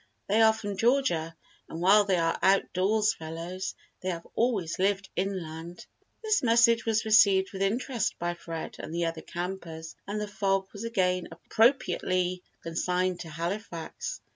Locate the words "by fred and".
8.17-8.95